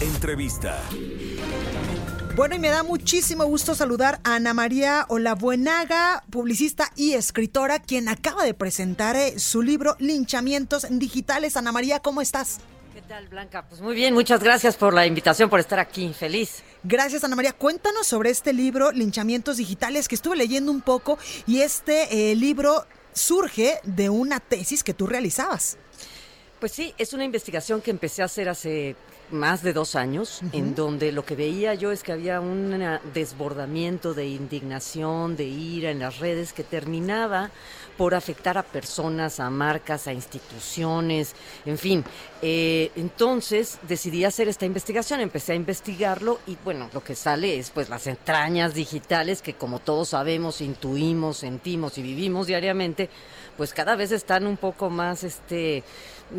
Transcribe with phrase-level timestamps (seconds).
[0.00, 0.78] Entrevista.
[2.34, 8.10] Bueno, y me da muchísimo gusto saludar a Ana María Olabuenaga, publicista y escritora, quien
[8.10, 11.56] acaba de presentar eh, su libro Linchamientos Digitales.
[11.56, 12.58] Ana María, ¿cómo estás?
[12.92, 13.66] ¿Qué tal, Blanca?
[13.66, 16.12] Pues muy bien, muchas gracias por la invitación, por estar aquí.
[16.12, 16.62] Feliz.
[16.82, 17.54] Gracias, Ana María.
[17.54, 22.84] Cuéntanos sobre este libro, Linchamientos Digitales, que estuve leyendo un poco y este eh, libro
[23.14, 25.78] surge de una tesis que tú realizabas.
[26.60, 28.94] Pues sí, es una investigación que empecé a hacer hace
[29.30, 34.14] más de dos años, en donde lo que veía yo es que había un desbordamiento
[34.14, 37.50] de indignación, de ira en las redes que terminaba
[37.96, 42.04] por afectar a personas, a marcas, a instituciones, en fin.
[42.42, 47.70] Eh, entonces decidí hacer esta investigación, empecé a investigarlo y bueno, lo que sale es
[47.70, 53.08] pues las entrañas digitales que como todos sabemos, intuimos, sentimos y vivimos diariamente,
[53.56, 55.82] pues cada vez están un poco más, este,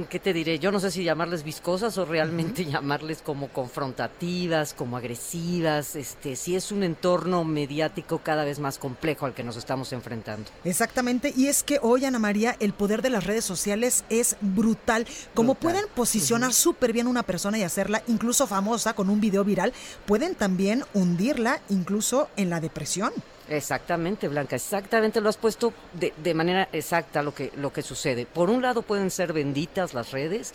[0.09, 0.59] ¿qué te diré?
[0.59, 6.55] Yo no sé si llamarles viscosas o realmente llamarles como confrontativas, como agresivas, este, si
[6.55, 10.49] es un entorno mediático cada vez más complejo al que nos estamos enfrentando.
[10.63, 15.07] Exactamente, y es que hoy, Ana María, el poder de las redes sociales es brutal.
[15.33, 19.73] Como pueden posicionar súper bien una persona y hacerla incluso famosa con un video viral,
[20.05, 23.11] pueden también hundirla incluso en la depresión.
[23.49, 28.25] Exactamente, Blanca, exactamente lo has puesto de, de, manera exacta lo que, lo que sucede.
[28.25, 30.51] Por un lado pueden ser benditas las redes,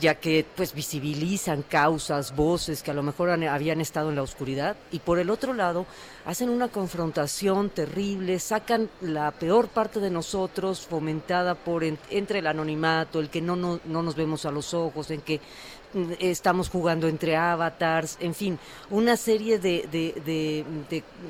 [0.00, 4.76] ya que pues visibilizan causas, voces que a lo mejor habían estado en la oscuridad,
[4.90, 5.84] y por el otro lado
[6.24, 13.20] hacen una confrontación terrible, sacan la peor parte de nosotros fomentada por entre el anonimato,
[13.20, 15.40] el que no, no, no nos vemos a los ojos, en que
[16.18, 18.58] estamos jugando entre avatars, en fin,
[18.90, 20.64] una serie de, de,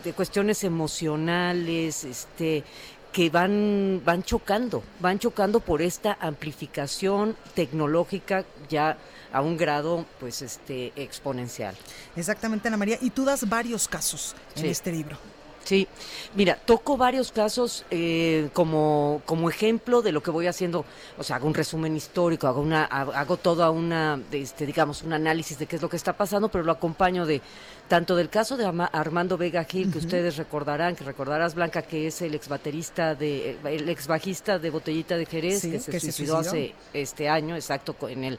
[0.03, 2.65] de, cuestiones emocionales, este
[3.13, 8.99] que van, van chocando, van chocando por esta amplificación tecnológica ya
[9.33, 11.77] a un grado pues este exponencial.
[12.17, 15.17] Exactamente, Ana María, y tú das varios casos en este libro.
[15.65, 15.89] Sí,
[16.35, 20.85] mira, toco varios casos eh, como, como ejemplo de lo que voy haciendo,
[21.17, 25.59] o sea, hago un resumen histórico, hago una, hago toda una, este, digamos, un análisis
[25.59, 27.41] de qué es lo que está pasando, pero lo acompaño de
[27.89, 32.21] tanto del caso de Armando Vega Gil, que ustedes recordarán, que recordarás Blanca, que es
[32.21, 36.75] el ex baterista de, el ex bajista de Botellita de Jerez, que, se, suicidó hace
[36.93, 38.39] este año, exacto, en el,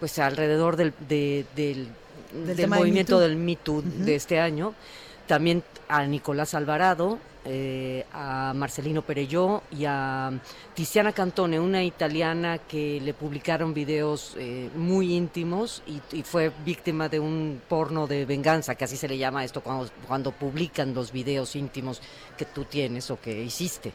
[0.00, 4.74] pues alrededor del, del, del, movimiento del Me Too de este año
[5.28, 10.32] también a Nicolás Alvarado, eh, a Marcelino Perelló y a
[10.74, 17.20] Tiziana Cantone, una italiana que le publicaron videos eh, muy íntimos y, fue víctima de
[17.20, 21.54] un porno de venganza, que así se le llama esto cuando, cuando publican los videos
[21.54, 22.02] íntimos
[22.36, 23.92] que tú tienes o que hiciste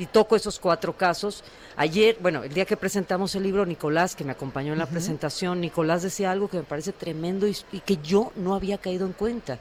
[0.00, 1.44] y toco esos cuatro casos.
[1.76, 5.60] Ayer, bueno, el día que presentamos el libro, Nicolás, que me acompañó en la presentación,
[5.60, 9.58] Nicolás decía algo que me parece tremendo y, que yo no había caído en cuenta.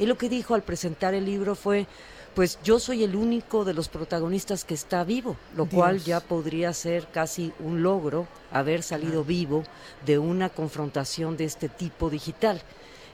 [0.00, 1.86] Y lo que dijo al presentar el libro fue,
[2.34, 6.72] pues yo soy el único de los protagonistas que está vivo, lo cual ya podría
[6.72, 9.62] ser casi un logro haber salido vivo
[10.06, 12.62] de una confrontación de este tipo digital.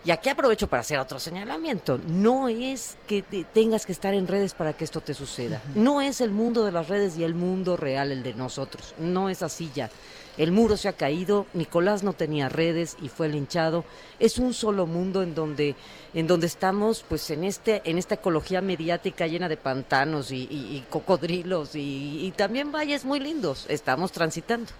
[0.06, 1.98] Y aquí aprovecho para hacer otro señalamiento.
[2.06, 3.22] No es que
[3.52, 5.60] tengas que estar en redes para que esto te suceda.
[5.74, 8.94] No es el mundo de las redes y el mundo real el de nosotros.
[9.00, 9.90] No es así ya.
[10.38, 13.84] El muro se ha caído, Nicolás no tenía redes y fue linchado.
[14.20, 15.74] Es un solo mundo en donde,
[16.14, 21.74] en donde estamos, pues en este, en esta ecología mediática llena de pantanos y, cocodrilos
[21.74, 23.66] y, y también valles muy lindos.
[23.68, 24.70] Estamos transitando.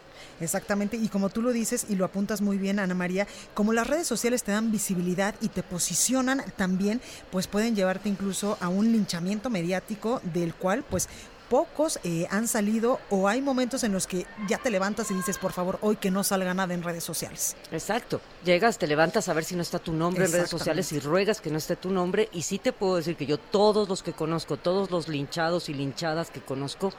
[0.40, 3.86] Exactamente, y como tú lo dices y lo apuntas muy bien, Ana María, como las
[3.86, 8.92] redes sociales te dan visibilidad y te posicionan también, pues pueden llevarte incluso a un
[8.92, 11.08] linchamiento mediático del cual pues
[11.48, 15.38] pocos eh, han salido o hay momentos en los que ya te levantas y dices,
[15.38, 17.56] por favor, hoy que no salga nada en redes sociales.
[17.70, 18.20] Exacto.
[18.44, 21.40] Llegas, te levantas a ver si no está tu nombre en redes sociales y ruegas
[21.40, 22.28] que no esté tu nombre.
[22.32, 25.74] Y sí te puedo decir que yo todos los que conozco, todos los linchados y
[25.74, 26.92] linchadas que conozco,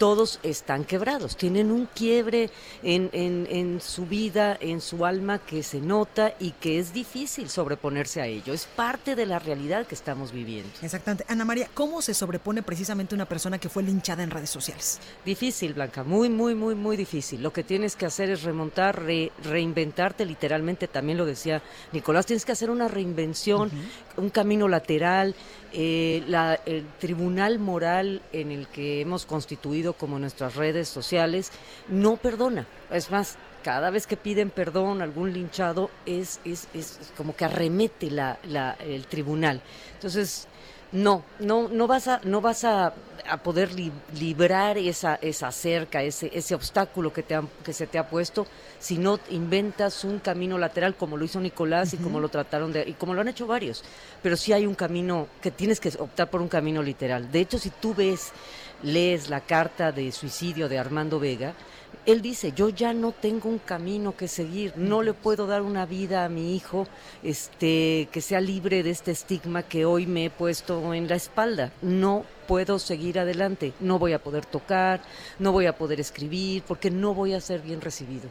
[0.00, 2.48] todos están quebrados, tienen un quiebre
[2.82, 7.50] en, en, en, su vida, en su alma que se nota y que es difícil
[7.50, 8.54] sobreponerse a ello.
[8.54, 10.70] Es parte de la realidad que estamos viviendo.
[10.80, 11.26] Exactamente.
[11.28, 15.00] Ana María, ¿cómo se sobrepone precisamente una persona que fue linchada en redes sociales?
[15.22, 17.42] Difícil, Blanca, muy, muy, muy, muy difícil.
[17.42, 19.02] Lo que tienes que hacer es remontar,
[19.44, 21.60] reinventarte literalmente, también lo decía
[21.92, 23.70] Nicolás, tienes que hacer una reinvención,
[24.16, 25.34] un camino lateral.
[25.72, 31.50] Eh, la, el tribunal moral en el que hemos constituido como nuestras redes sociales
[31.88, 32.66] no perdona.
[32.90, 38.10] Es más, cada vez que piden perdón algún linchado es, es, es como que arremete
[38.10, 39.60] la, la, el tribunal.
[39.94, 40.48] Entonces,
[40.92, 42.92] no, no, no vas a, no vas a,
[43.28, 43.70] a poder
[44.18, 48.46] librar esa, esa cerca, ese, ese obstáculo que, te que se te ha puesto
[48.80, 52.88] si no inventas un camino lateral como lo hizo Nicolás y como lo trataron de,
[52.88, 53.84] y como lo han hecho varios.
[54.22, 57.30] Pero sí hay un camino que tienes que optar por un camino literal.
[57.30, 58.32] De hecho, si tú ves,
[58.82, 61.54] lees la carta de suicidio de Armando Vega,
[62.06, 65.86] él dice, yo ya no tengo un camino que seguir, no le puedo dar una
[65.86, 66.86] vida a mi hijo
[67.22, 71.72] este, que sea libre de este estigma que hoy me he puesto en la espalda.
[71.82, 75.02] No puedo seguir adelante, no voy a poder tocar,
[75.38, 78.28] no voy a poder escribir, porque no voy a ser bien recibido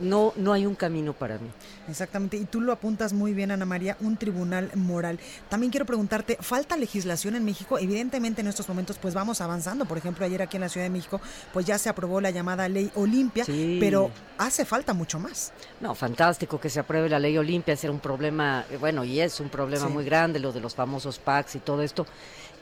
[0.00, 1.50] no, no hay un camino para mí.
[1.88, 5.18] Exactamente, y tú lo apuntas muy bien, Ana María, un tribunal moral.
[5.48, 7.78] También quiero preguntarte, ¿falta legislación en México?
[7.78, 10.90] Evidentemente en estos momentos pues vamos avanzando, por ejemplo ayer aquí en la Ciudad de
[10.90, 11.20] México
[11.52, 13.44] pues ya se aprobó la llamada ley Olimpia,
[13.80, 15.52] pero hace falta mucho más.
[15.80, 19.40] No, fantástico que se apruebe la ley Olimpia, es un problema, eh, bueno, y es
[19.40, 22.06] un problema muy grande, lo de los famosos PACs y todo esto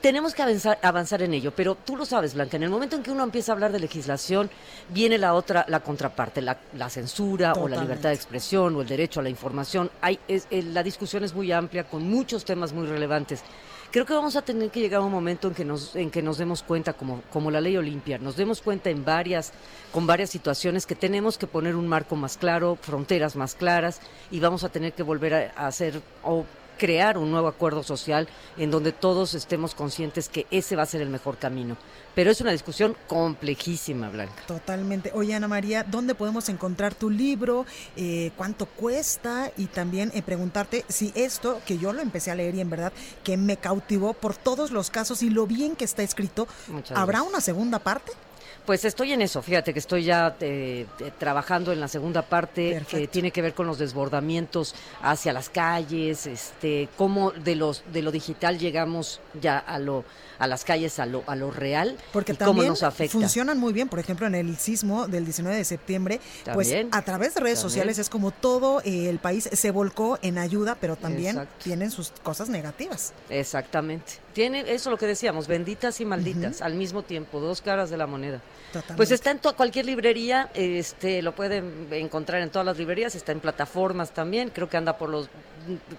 [0.01, 3.03] tenemos que avanzar, avanzar en ello, pero tú lo sabes, Blanca, en el momento en
[3.03, 4.51] que uno empieza a hablar de legislación,
[4.89, 6.57] viene la otra, la contraparte, la,
[6.91, 9.91] censura o la libertad de expresión o el derecho a la información.
[10.01, 13.43] Hay, es, la discusión es muy amplia, con muchos temas muy relevantes.
[13.91, 16.21] Creo que vamos a tener que llegar a un momento en que nos, en que
[16.21, 19.53] nos demos cuenta, como, como la ley Olimpia, nos demos cuenta en varias,
[19.93, 24.01] con varias situaciones que tenemos que poner un marco más claro, fronteras más claras,
[24.31, 26.45] y vamos a tener que volver a, a hacer o
[26.77, 31.01] crear un nuevo acuerdo social en donde todos estemos conscientes que ese va a ser
[31.01, 31.77] el mejor camino.
[32.15, 34.43] Pero es una discusión complejísima, Blanca.
[34.47, 35.11] Totalmente.
[35.15, 37.67] Oye, Ana María, ¿dónde podemos encontrar tu libro?
[37.95, 39.51] Eh, ¿Cuánto cuesta?
[39.59, 42.93] Y también eh, preguntarte si esto, que yo lo empecé a leer y en verdad
[43.23, 46.49] que me cautivó por todos los casos y lo bien que está escrito,
[46.95, 48.13] ¿habrá una segunda parte?
[48.67, 52.83] Pues estoy en eso, fíjate que estoy ya eh, eh, trabajando en la segunda parte
[52.91, 58.03] que tiene que ver con los desbordamientos hacia las calles, este, cómo de los de
[58.03, 60.05] lo digital llegamos ya a lo
[60.41, 63.13] a las calles a lo a lo real Porque y cómo nos afecta.
[63.13, 66.21] Funcionan muy bien, por ejemplo, en el sismo del 19 de septiembre,
[66.53, 70.39] pues a través de redes sociales es como todo eh, el país se volcó en
[70.39, 73.13] ayuda, pero también tienen sus cosas negativas.
[73.31, 74.15] Exactamente.
[74.33, 78.07] Tiene eso lo que decíamos, benditas y malditas al mismo tiempo, dos caras de la
[78.09, 78.43] moneda.
[78.97, 83.41] Pues está en cualquier librería, este lo pueden encontrar en todas las librerías, está en
[83.41, 85.29] plataformas también, creo que anda por los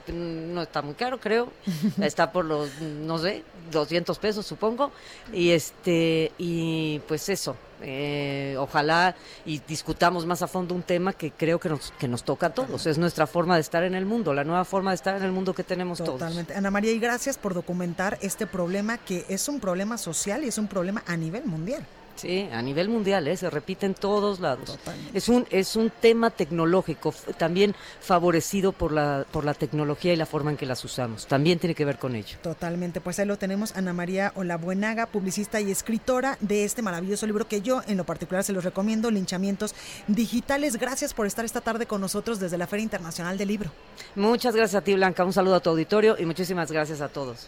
[0.08, 1.52] no está muy caro, creo.
[2.02, 4.92] está por los no sé, 200 pesos supongo
[5.34, 7.56] y este y pues eso.
[7.80, 9.16] Eh, ojalá
[9.46, 12.50] y discutamos más a fondo un tema que creo que nos, que nos toca a
[12.50, 12.88] todos.
[12.88, 15.32] Es nuestra forma de estar en el mundo, la nueva forma de estar en el
[15.32, 16.56] mundo que tenemos Totalmente.
[16.56, 20.58] Ana María, y gracias por documentar este problema que es un problema social y es
[20.58, 21.86] un problema a nivel mundial.
[22.18, 23.38] Sí, a nivel mundial, ¿eh?
[23.38, 24.78] se repite en todos lados.
[25.14, 30.26] Es un es un tema tecnológico, también favorecido por la por la tecnología y la
[30.26, 31.28] forma en que las usamos.
[31.28, 32.38] También tiene que ver con ello.
[32.42, 37.48] Totalmente, pues ahí lo tenemos Ana María Olabuenaga, publicista y escritora de este maravilloso libro
[37.48, 39.76] que yo en lo particular se los recomiendo, Linchamientos
[40.08, 40.78] Digitales.
[40.78, 43.72] Gracias por estar esta tarde con nosotros desde la Feria Internacional del Libro.
[44.16, 45.24] Muchas gracias a ti, Blanca.
[45.24, 47.48] Un saludo a tu auditorio y muchísimas gracias a todos.